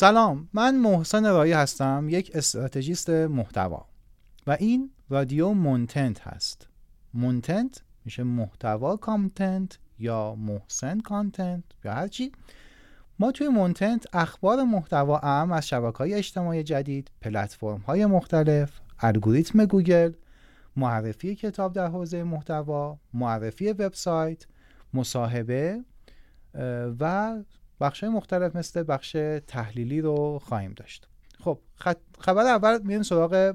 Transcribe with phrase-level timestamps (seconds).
[0.00, 3.86] سلام من محسن رایی هستم یک استراتژیست محتوا.
[4.46, 6.68] و این رادیو مونتنت هست.
[7.14, 12.32] مونتنت میشه محتوا content یا محسن content یا هرچی
[13.20, 19.64] ما توی مونتنت اخبار محتوا اعم از شبکه های اجتماعی جدید پلتفرم های مختلف الگوریتم
[19.64, 20.12] گوگل
[20.76, 24.46] معرفی کتاب در حوزه محتوا معرفی وبسایت
[24.94, 25.84] مصاحبه
[27.00, 27.36] و
[27.80, 31.08] بخش مختلف مثل بخش تحلیلی رو خواهیم داشت.
[31.38, 31.58] خب
[32.18, 33.54] خبر اول میریم سراغ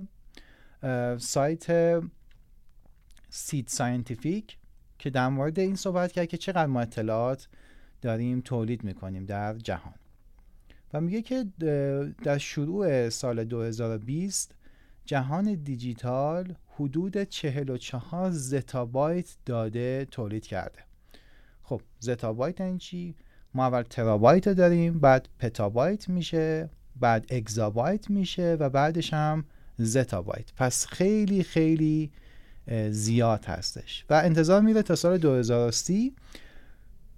[1.18, 2.00] سایت
[3.30, 4.58] Seed Scientific
[5.00, 7.48] که در مورد این صحبت کرد که چقدر ما اطلاعات
[8.06, 9.94] داریم تولید می‌کنیم در جهان.
[10.94, 11.46] و میگه که
[12.24, 14.56] در شروع سال 2020
[15.06, 20.80] جهان دیجیتال حدود 44 زتابایت داده تولید کرده.
[21.64, 23.16] خب زتابایت این چی؟
[23.54, 26.70] ما اول ترابایت داریم بعد پتابایت میشه
[27.00, 29.46] بعد اگزابایت میشه و بعدش هم
[29.78, 30.54] زتابایت.
[30.58, 32.12] پس خیلی خیلی
[32.90, 34.06] زیاد هستش.
[34.10, 36.16] و انتظار میره تا سال 2030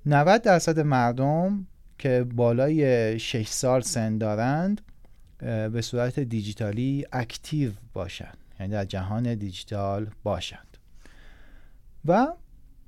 [0.10, 4.82] 90 درصد مردم که بالای 6 سال سن دارند
[5.40, 8.38] به صورت دیجیتالی اکتیو باشند.
[8.60, 10.78] یعنی در جهان دیجیتال باشند.
[12.06, 12.28] و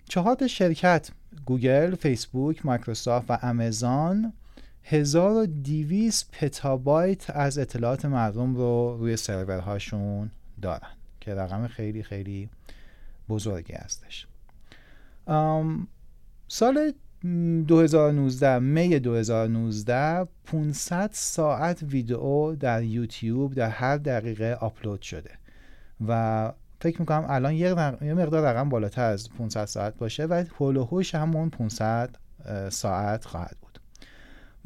[0.06, 1.10] چهار شرکت
[1.46, 4.34] گوگل، فیسبوک، مایکروسافت و آمازون
[4.84, 10.32] 1200 پتابایت از اطلاعات مردم رو روی سرورهاشون
[10.62, 12.50] دارن که رقم خیلی خیلی
[13.30, 14.28] بزرگی هستش
[16.48, 25.32] سال 2019 می 2019 500 ساعت ویدئو در یوتیوب در هر دقیقه آپلود شده.
[26.08, 27.74] و فکر می‌کنم الان یه,
[28.14, 32.16] مقدار رقم بالاتر از 500 ساعت باشه و هول همون 500
[32.70, 33.80] ساعت خواهد بود.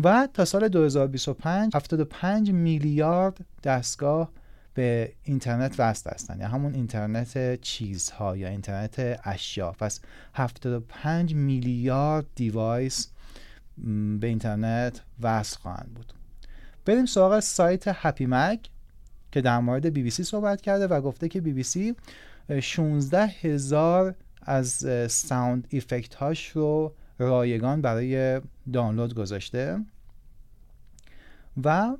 [0.03, 4.31] و تا سال 2025 75 میلیارد دستگاه
[4.73, 6.39] به اینترنت وصل هستن.
[6.39, 9.72] یا همون اینترنت چیزها یا اینترنت اشیا.
[9.72, 10.00] پس
[10.34, 13.07] 75 میلیارد دیوایس
[14.19, 16.13] به اینترنت وصل خواهند بود.
[16.85, 18.59] بریم سراغ سایت Happy Mag
[19.31, 21.95] که در مورد بی بی سی صحبت کرده و گفته که بی بی سی
[22.62, 28.41] 16 هزار از sound effect هاش رو رایگان برای
[28.73, 29.79] دانلود گذاشته.
[31.63, 31.97] و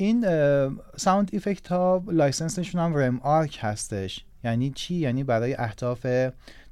[0.00, 0.26] این
[0.96, 4.24] sound effect ها license شون هم RemArc هستش.
[4.44, 6.06] یعنی چی؟ یعنی برای اهداف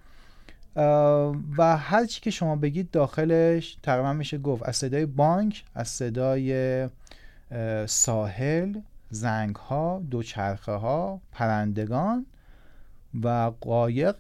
[1.59, 4.69] و هر چی که شما بگید داخلش تقریبا میشه گفت.
[4.69, 6.89] از صدای بانک از صدای
[7.87, 12.27] ساحل زنگ ها دوچرخه ها پرندگان
[13.23, 14.17] و قایق.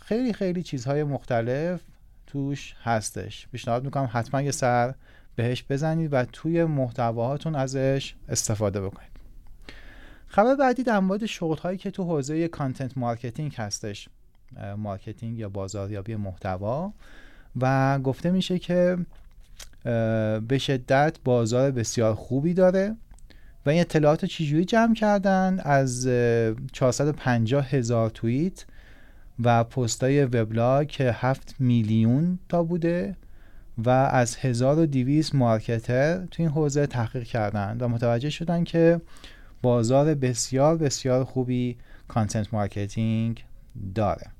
[0.00, 1.80] خیلی خیلی چیزهای مختلف
[2.26, 3.48] توش هستش.
[3.52, 4.94] پیشنهاد می‌کنم حتما یه سر
[5.36, 9.10] بهش بزنید و توی محتواهاتون ازش استفاده بکنید.
[10.26, 14.08] خبر بعدی در مورد شغل هایی که تو حوزه content marketing هستش.
[14.76, 16.92] marketing یا بازاریابی محتوا.
[17.60, 18.98] و گفته میشه که
[20.48, 22.96] به شدت بازار بسیار خوبی داره
[23.66, 26.06] و این اطلاعات چجوری جمع کردن؟ از
[26.72, 28.64] 450 هزار توییت
[29.42, 33.16] و پستای وبلاگ که 7 میلیون تا بوده
[33.78, 39.00] و از 1200 marketer تو این حوزه تحقیق کردن و متوجه شدن که
[39.62, 41.76] بازار بسیار بسیار خوبی
[42.08, 43.44] content marketing
[43.94, 44.37] داره.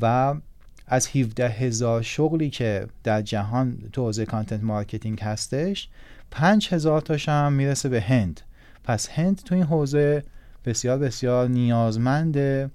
[0.00, 0.34] و
[0.86, 5.88] از 17 هزار شغلی که در جهان تو حوزه content marketing هستش
[6.30, 8.40] 5 هزار تاش هم می‌رسه به هند.
[8.84, 10.24] پس هند تو این حوزه
[10.64, 12.70] بسیار بسیار نیازمند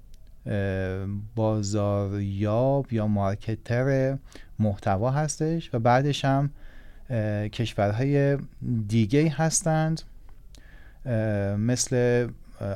[1.34, 4.18] بازاریاب یا مارکتر
[4.58, 6.50] محتوا هستش و بعدش هم
[7.52, 8.38] کشورهای
[8.88, 10.02] دیگه هستند
[11.58, 12.28] مثل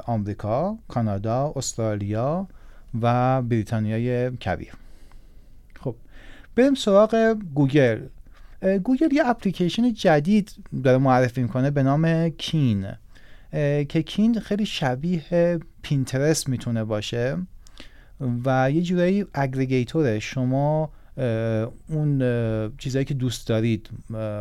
[0.06, 2.48] آمریکا، کانادا، استرالیا
[3.02, 4.72] و بریتانیای کبیر.
[5.80, 5.94] خب
[6.56, 8.00] بریم سراغ گوگل.
[8.84, 10.52] گوگل یه اپلیکیشن جدید
[10.84, 12.86] داره معرفی می‌کنه به نام Keen.
[13.88, 17.36] که Keen خیلی شبیه پینترست می‌تونه باشه
[18.44, 20.18] و یه جورایی aggregator ه.
[20.18, 20.92] شما
[21.88, 22.22] اون
[22.78, 23.90] چیزایی که دوست دارید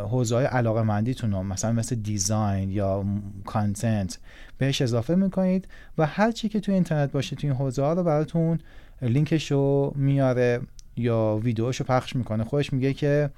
[0.10, 3.06] حوزه های علاقه مندیتون رو مثلا مثل design یا
[3.46, 4.20] content
[4.58, 5.68] بهش اضافه می‌کنید
[5.98, 8.60] و هر چی که توی اینترنت باشه توی این حوزه ها رو براتون
[9.02, 10.60] لینکش رو میاره
[10.98, 12.44] یا ویدیوش رو پخش می‌کنه.
[12.44, 13.30] خودش میگه که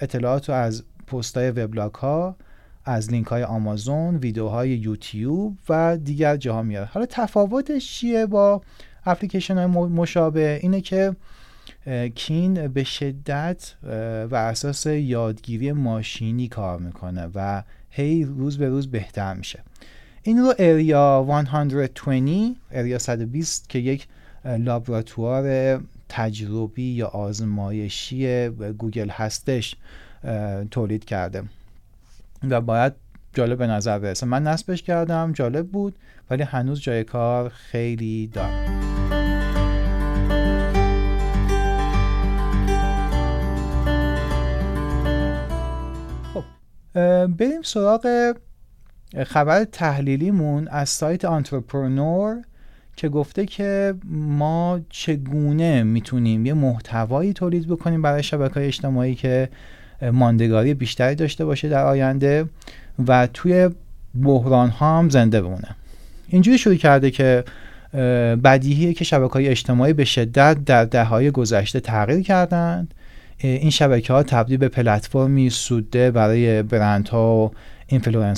[0.00, 2.36] اطلاعات رو از پست های وبلاگ ها
[2.84, 6.86] از لینک های آمازون ویدیوهای یوتیوب و دیگر جاها میاره.
[6.86, 8.62] حالا تفاوتش چیه با
[9.06, 11.16] اپلیکیشن های مشابه؟ اینه که
[12.14, 13.74] کین به شدت
[14.30, 19.62] و اساس یادگیری ماشینی کار می‌کنه و هی روز به روز بهتر میشه.
[20.22, 24.06] این رو اریا 120 اریا 120 که یک
[24.44, 29.76] لابراتوار تجربی یا آزمایشی گوگل هستش
[30.70, 31.42] تولید کرده.
[32.50, 32.92] و باید
[33.34, 34.26] جالب به نظر برسه.
[34.26, 35.94] من نصبش کردم جالب بود
[36.30, 38.99] ولی هنوز جای کار خیلی داره
[47.38, 48.32] بریم سراغ
[49.26, 52.42] خبر تحلیلیمون از سایت آنترپرنور
[52.96, 59.48] که گفته که ما چگونه می‌تونیم یه محتوایی تولید بکنیم برای شبکه اجتماعی که
[60.12, 62.44] ماندگاری بیشتری داشته باشه در آینده
[63.06, 63.70] و توی
[64.22, 65.76] بحران ها هم زنده بمونه.
[66.28, 67.44] اینجوری شروع کرده که
[68.44, 72.94] بدیهیه که شبکه های اجتماعی به شدت در دههای گذشته تغییر کردند
[73.42, 77.50] این شبکه ها تبدیل به پلتفرمی سوده برای برندها و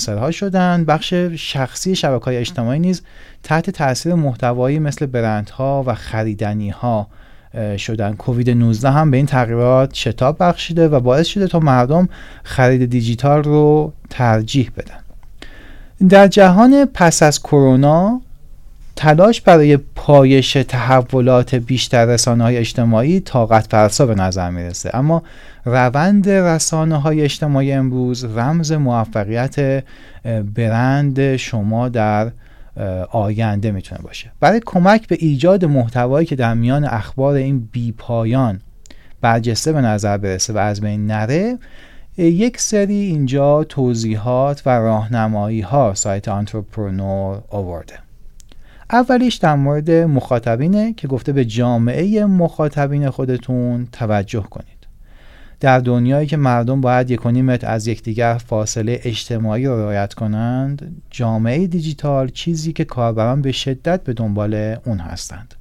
[0.07, 0.85] ها شدن.
[0.85, 3.01] بخش شخصی شبکه های اجتماعی نیز
[3.43, 7.07] تحت تاثیر محتوایی مثل برندها و خریدنی ها
[7.77, 8.13] شدن.
[8.13, 12.09] کووید 19 هم به این تغییرات شتاب بخشیده و باعث شده تا مردم
[12.43, 14.99] خرید دیجیتال رو ترجیح بدن.
[16.09, 18.21] در جهان پس از کرونا
[18.95, 24.91] تلاش برای پایش تحولات بیشتر رسانه های اجتماعی طاقت فرسا به نظر می‌رسه.
[24.93, 25.23] اما
[25.65, 29.83] روند رسانه های اجتماعی امروز رمز موفقیت
[30.55, 32.31] برند شما در
[33.11, 34.31] آینده می‌تونه باشه.
[34.39, 38.59] برای کمک به ایجاد محتوایی که در میان اخبار این بی پایان
[39.21, 41.57] برجسته به نظر برسه و از بین نره
[42.17, 47.93] یک سری اینجا توضیحات و راهنمایی ها سایت آنترپرنور آورده.
[48.93, 54.67] اولیش در مورد مخاطبینه که گفته به جامعه مخاطبین خودتون توجه کنید.
[55.59, 61.67] در دنیایی که مردم باید یک متر از یکدیگر فاصله اجتماعی را رعایت کنند جامعه
[61.67, 65.53] دیجیتال چیزی که کاربران به شدت به دنبال اون هستند.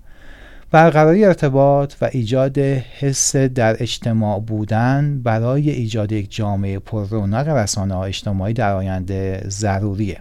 [0.71, 7.97] برقراری ارتباط و ایجاد حس در اجتماع بودن برای ایجاد یک جامعه پر رونق رسانه
[7.99, 10.19] اجتماعی در آینده ضروریه.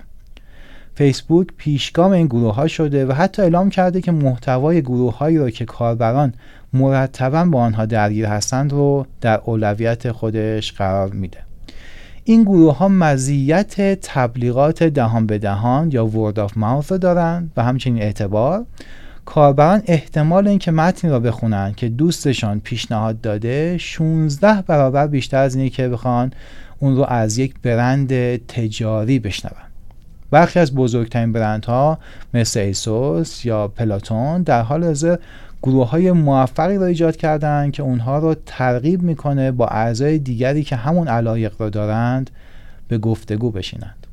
[1.01, 5.49] فیسبوک پیشگام این گروه ها شده و حتی اعلام کرده که محتوای گروه هایی را
[5.49, 6.33] که کاربران
[6.73, 11.37] مرتبا با آنها درگیر هستند رو در اولویت خودش قرار میده.
[12.23, 18.01] این گروه ها مزیت تبلیغات دهان به دهان یا ورد آف ماوث دارند و همچنین
[18.01, 18.65] اعتبار
[19.25, 25.69] کاربران احتمال اینکه متنی را بخونند که دوستشان پیشنهاد داده 16 برابر بیشتر از اینه
[25.69, 26.33] که بخوان
[26.79, 29.70] اون رو از یک برند تجاری بشنوند
[30.31, 31.99] برخی از بزرگترین برندها
[32.33, 35.17] مثل ایسوس یا پلاتون در حال حاضر
[35.63, 40.75] گروه های موفقی را ایجاد کردند که اونها رو ترغیب می‌کنه با اعضای دیگری که
[40.75, 42.29] همون علایق را دارند
[42.87, 44.07] به گفتگو بشینند.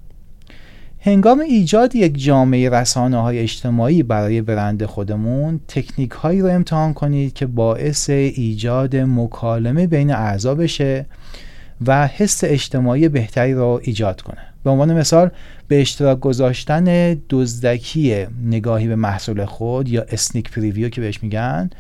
[1.01, 7.33] هنگام ایجاد یک جامعه رسانه های اجتماعی برای برند خودمون تکنیک هایی رو امتحان کنید
[7.33, 11.07] که باعث ایجاد مکالمه بین اعضا بشه
[11.87, 14.41] و حس اجتماعی بهتری را ایجاد کنه.
[14.69, 15.31] به عنوان مثال
[15.69, 21.71] به اشتراک گذاشتن دزدکی نگاهی به محصول خود یا sneak preview که بهش میگن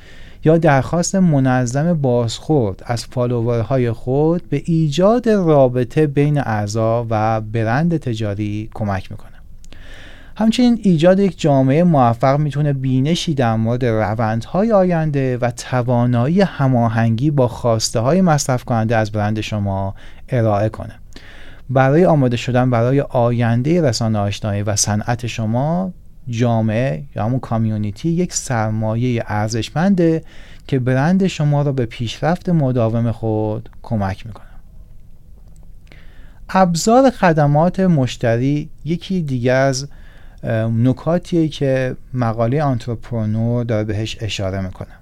[0.44, 8.70] یا درخواست منظم بازخورد از فالوورهای خود به ایجاد رابطه بین اعضا و برند تجاری
[8.74, 9.32] کمک می‌کنه.
[10.36, 17.48] همچنین ایجاد یک جامعه موفق می‌تونه بینشی در مورد روندهای آینده و توانایی هماهنگی با
[17.48, 19.94] خواسته های مصرف کننده از برند شما
[20.28, 20.94] ارائه کنه.
[21.70, 25.92] برای آماده شدن برای آینده رسانه آشنایی و صنعت شما
[26.28, 30.22] جامعه یا همون کامیونیتی یک سرمایه ارزشمنده
[30.66, 34.46] که برند شما را به پیشرفت مداوم خود کمک می‌کنه.
[36.48, 39.88] ابزار خدمات مشتری یکی دیگر از
[40.82, 44.97] نکاتیه که مقاله آنترپرنور داره بهش اشاره می‌کنه.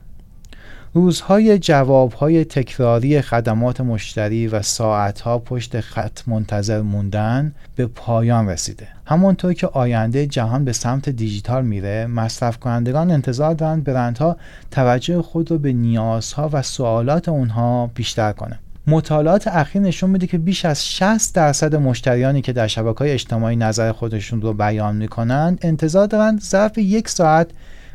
[0.97, 8.89] روزهای جوابهای تکراری خدمات مشتری و ساعتها پشت خط منتظر موندن به پایان رسیده.
[9.07, 14.37] همانطور که آینده جهان به سمت دیجیتال میره مصرف کنندگان انتظار دارند برندها
[14.71, 20.39] توجه خود رو به نیازها و سوالات اونها بیشتر کنه مطالعات اخیر نشون میده که
[20.39, 25.59] بیش از 60 درصد مشتریانی که در شبکه های اجتماعی نظر خودشون رو بیان می‌کنند
[25.63, 27.51] انتظار دارند ظرف یک ساعت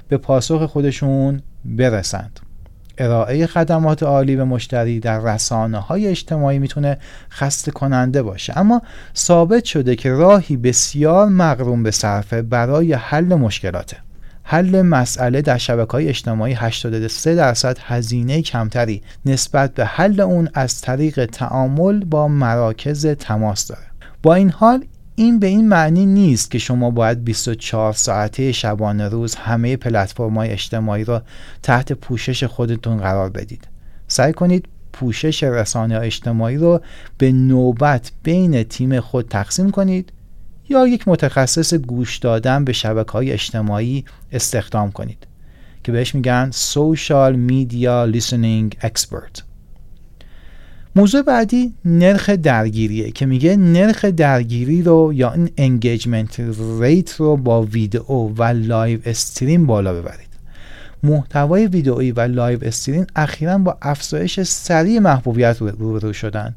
[0.07, 2.39] به پاسخ خودشون برسند.
[3.01, 6.97] ارائه خدمات عالی به مشتری در رسانه های اجتماعی می‌تونه
[7.31, 8.57] خسته کننده باشه.
[8.57, 8.81] اما
[9.15, 13.97] ثابت شده که راهی بسیار مقروم به صرفه برای حل مشکلاته.
[14.43, 20.81] حل مسئله در شبکه های اجتماعی 83 درصد هزینه کمتری نسبت به حل اون از
[20.81, 23.85] طریق تعامل با مراکز تماس داره.
[24.23, 24.85] با این حال
[25.21, 30.49] این به این معنی نیست که شما باید 24 ساعته شبانه روز همه پلتفرم های
[30.49, 31.23] اجتماعی را
[31.63, 33.67] تحت پوشش خودتون قرار بدید.
[34.07, 36.81] سعی کنید پوشش رسانه اجتماعی رو
[37.17, 40.13] به نوبت بین تیم خود تقسیم کنید
[40.69, 45.27] یا یک متخصص گوش دادن به شبکه های اجتماعی استخدام کنید
[45.83, 49.50] که بهش میگن Social Media Listening Expert.
[50.95, 56.41] موضوع بعدی نرخ درگیریه که میگه نرخ درگیری رو یا این engagement
[56.79, 60.27] rate رو با ویدئو و live stream بالا ببرید.
[61.03, 66.55] محتوای ویدئویی و live stream اخیرا با افزایش سریع محبوبیت روبرو شدن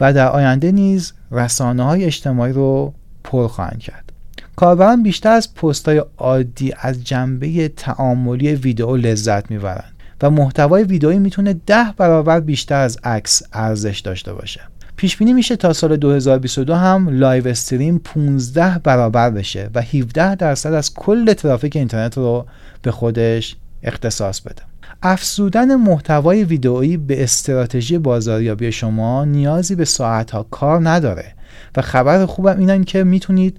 [0.00, 4.12] و در آینده نیز رسانه های اجتماعی رو پر خواهند کرد.
[4.56, 9.93] کاربران بیشتر از پست های عادی از جنبه تعاملی ویدئو لذت می‌برند.
[10.24, 14.60] و محتوای ویدئویی می‌تونه ده برابر بیشتر از عکس ارزش داشته باشه.
[14.96, 20.72] پیش بینی میشه تا سال 2022 هم live stream 15 برابر بشه و 17 درصد
[20.72, 22.46] از کل ترافیک اینترنت رو
[22.82, 24.62] به خودش اختصاص بده.
[25.02, 31.34] افزودن محتوای ویدئویی به استراتژی بازاریابی شما نیازی به ساعتها کار نداره
[31.76, 33.56] و خبر خوبم اینه که می‌تونید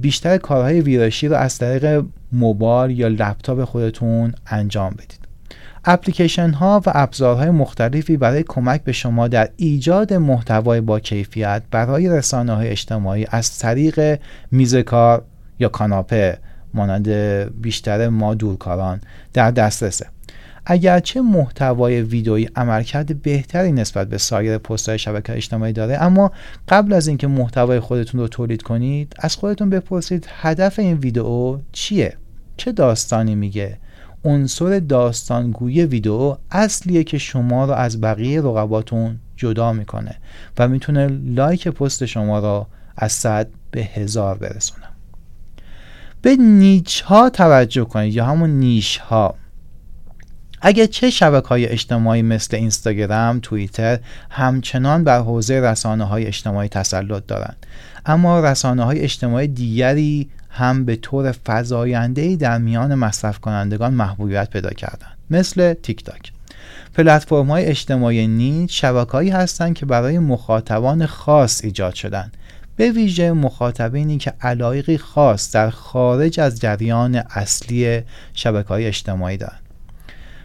[0.00, 5.21] بیشتر کارهای ویرایشی رو از طریق موبایل یا لپتاپ خودتون انجام بدید.
[5.84, 12.08] اپلیکیشن ها و ابزارهای مختلفی برای کمک به شما در ایجاد محتوای با کیفیت برای
[12.08, 14.20] رسانه های اجتماعی از طریق
[14.50, 15.24] میز کار
[15.58, 16.38] یا کاناپه
[16.74, 17.08] مانند
[17.62, 19.00] بیشتر ما دورکاران
[19.32, 20.06] در دسترسه.
[20.66, 26.32] اگرچه محتوای ویدئویی عملکرد بهتری نسبت به سایر پست‌های شبکه اجتماعی داره اما
[26.68, 32.16] قبل از اینکه محتوای خودتون رو تولید کنید از خودتون بپرسید هدف این ویدئو چیه؟
[32.56, 33.78] چه داستانی میگه؟
[34.24, 40.16] عنصر داستانگویی ویدئو اصلیه که شما رو از بقیه رقباتون جدا می‌کنه
[40.58, 44.86] و می‌تونه لایک پست شما رو از صد به هزار برسونه.
[46.22, 49.34] به نیچ ها توجه کنید یا همون نیش ها
[50.64, 53.98] اگر چه شبکه های اجتماعی مثل اینستاگرام، توییتر
[54.30, 57.66] همچنان بر حوزه رسانه های اجتماعی تسلط دارند
[58.06, 64.70] اما رسانه های اجتماعی دیگری هم به طور فزاینده‌ای در میان مصرف کنندگان محبوبیت پیدا
[64.70, 65.18] کردند.
[65.30, 66.32] مثل تیک تاک.
[66.94, 72.36] پلتفرم های اجتماعی نیز شبکه‌ای هستند که برای مخاطبان خاص ایجاد شدند.
[72.76, 78.02] به ویژه مخاطبینی که علایقی خاص در خارج از جریان اصلی
[78.34, 79.60] شبکه های اجتماعی دارند.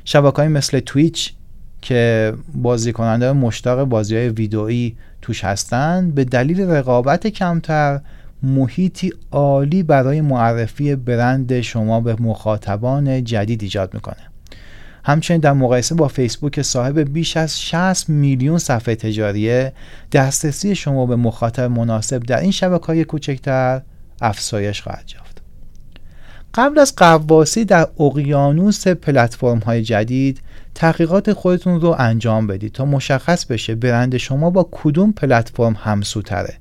[0.06, 1.34] شبکه های مثل تویچ
[1.82, 8.00] که بازی کننده مشتاق بازی های ویدئویی توش هستند به دلیل رقابت کمتر
[8.44, 14.28] محیطی عالی برای معرفی برند شما به مخاطبان جدید ایجاد می‌کنه.
[15.04, 19.74] همچنین در مقایسه با فیسبوک که صاحب بیش از 60 میلیون صفحه تجاریه
[20.12, 23.82] دسترسی شما به مخاطب مناسب در این شبکه های کوچکتر
[24.22, 25.42] افزایش خواهد یافت.
[26.54, 30.42] قبل از قواسی در اقیانوس پلتفرم های جدید
[30.76, 36.54] تحقیقات خودتون رو انجام بدید تا مشخص بشه برند شما با کدوم پلتفرم همسوتره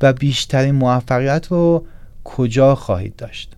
[0.00, 1.86] و بیشترین موفقیت رو
[2.24, 3.52] کجا خواهید داشت؟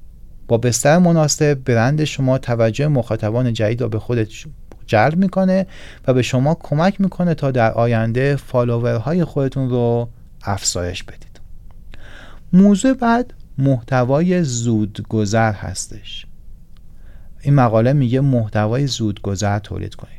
[0.48, 4.28] با بستر مناسب برند شما توجه مخاطبان جدید را به خودت
[4.86, 5.66] جلب می‌کنه
[6.06, 10.08] و به شما کمک می‌کنه تا در آینده فالوورهای خودتون رو
[10.42, 11.40] افزایش بدید.
[12.52, 16.26] موضوع بعد محتوای زودگذر هستش.
[17.40, 20.17] این مقاله میگه محتوای زودگذر تولید کنید.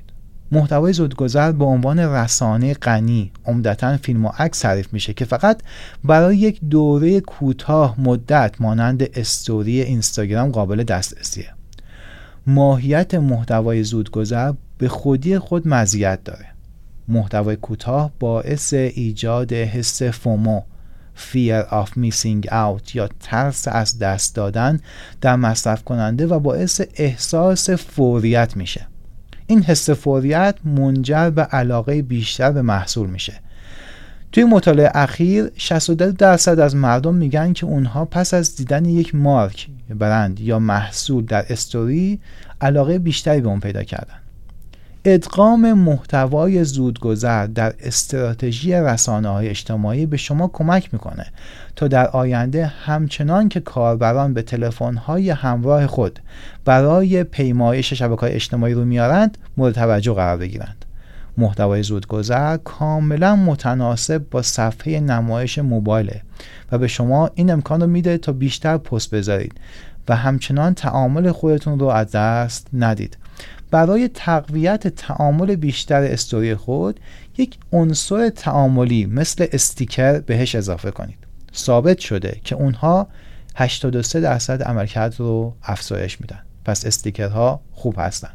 [0.51, 5.61] محتوای زودگذر به عنوان رسانه غنی عمدتا فیلم و عکس تعریف میشه که فقط
[6.03, 11.53] برای یک دوره کوتاه مدت مانند استوری اینستاگرام قابل دسترسیه.
[12.47, 16.45] ماهیت محتوای زودگذر به خودی خود مزیت داره.
[17.07, 20.61] محتوای کوتاه باعث ایجاد حس FOMO
[21.15, 24.79] fear of missing out یا ترس از دست دادن
[25.21, 28.87] در مصرف کننده و باعث احساس فوریت میشه.
[29.49, 33.33] این حس فوریت منجر به علاقه بیشتر به محصول میشه.
[34.31, 39.67] توی مطالعه اخیر 62 درصد از مردم میگن که اونها پس از دیدن یک مارک
[39.89, 42.19] برند یا محصول در استوری
[42.61, 44.19] علاقه بیشتری به اون پیدا کردن.
[45.05, 51.25] ادغام محتوای زودگذر در استراتژی رسانه های اجتماعی به شما کمک می‌کنه
[51.75, 56.19] تا در آینده همچنان که کاربران به تلفن های همراه خود
[56.65, 60.85] برای پیمایش شبکه های اجتماعی رو میارند مورد توجه قرار بگیرند.
[61.37, 66.21] محتوای زودگذر کاملا متناسب با صفحه نمایش موبایله
[66.71, 69.53] و به شما این امکان رو میده تا بیشتر پست بذارید
[70.09, 73.17] و همچنان تعامل خودتون رو از دست ندید.
[73.71, 76.99] برای تقویت تعامل بیشتر استوری خود
[77.37, 81.17] یک عنصر تعاملی مثل استیکر بهش اضافه کنید.
[81.55, 83.07] ثابت شده که اونها
[83.55, 86.39] 83 درصد عملکرد رو افزایش میدن.
[86.65, 88.29] پس استیکرها خوب هستن.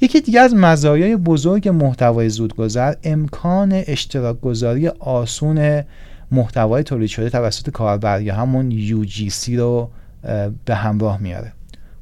[0.00, 5.84] یکی دیگه از مزایای بزرگ محتوای زودگذر امکان اشتراک گذاری آسون
[6.30, 8.70] محتوای تولید شده توسط کاربر یا همون
[9.04, 9.90] UGC رو
[10.64, 11.52] به همراه میاره.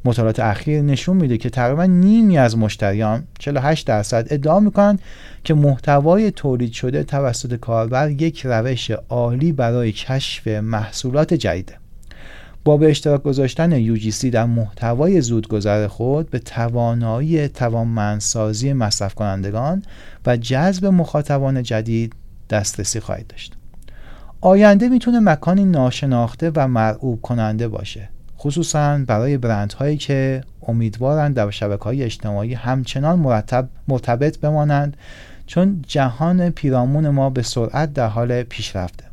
[0.05, 5.03] مطالعات اخیر نشون میده که تقریبا نیمی از مشتریان 48 درصد ادعا می‌کنند
[5.45, 11.75] که محتوای تولید شده توسط کاربر یک روش عالی برای کشف محصولات جدیده.
[12.65, 19.83] با به اشتراک گذاشتن UGC در محتوای زودگذر خود به توانایی توانمندسازی مصرف کنندگان
[20.27, 22.13] و جذب مخاطبان جدید
[22.51, 23.55] دسترسی خواهید داشت.
[24.41, 28.09] آینده می‌تونه مکانی ناشناخته و مرعوب کننده باشه.
[28.39, 34.97] خصوصا برای برندهایی که امیدوارند در شبکه های اجتماعی همچنان مرتب مرتبط بمانند
[35.47, 39.05] چون جهان پیرامون ما به سرعت در حال پیشرفته.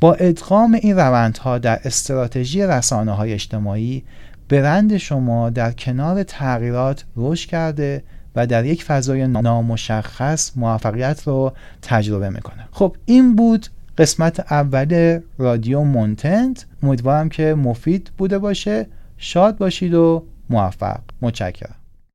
[0.00, 4.04] با ادغام این روندها در استراتژی رسانه های اجتماعی
[4.48, 8.02] برند شما در کنار تغییرات رشد کرده
[8.36, 12.68] و در یک فضای نامشخص موفقیت رو تجربه می‌کنه.
[12.72, 13.66] خب این بود
[13.98, 18.86] قسمت اول رادیو مونتنت امیدوارم که مفید بوده باشه.
[19.16, 21.00] شاد باشید و موفق.
[21.22, 21.74] متشکرم.